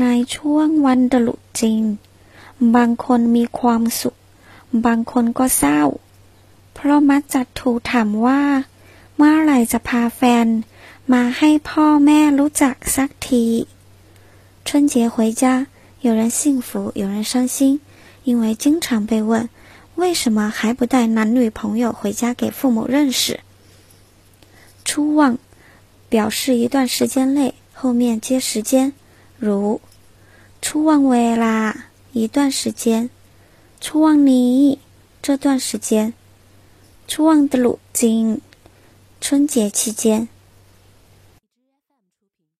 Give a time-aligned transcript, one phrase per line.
[0.00, 1.84] ในช่วงวันตรุษจีน
[2.74, 4.16] บางคนมีความสุข
[4.84, 5.80] บางคนก็เศร้า
[6.74, 8.42] เพราะมักจะถูกถามว่า
[9.16, 10.46] เมื่อไหร่จะพาแฟน
[11.12, 13.46] มาให้พ่อแม่รู้จักสักที
[14.66, 15.44] 春节回家
[16.06, 17.80] 有人幸福有人伤心
[18.28, 19.48] 因为经常被问
[20.00, 23.40] 为什么还不带男女朋友回家给父母认识
[24.84, 25.38] 初望
[26.08, 28.92] 表示一段时间内后面接时间
[29.45, 29.81] 如
[30.61, 33.09] 初望未啦一段时间，
[33.81, 34.79] 初望你
[35.21, 36.13] 这段时间，
[37.09, 38.39] 初望的路，径
[39.19, 40.29] 春节期间。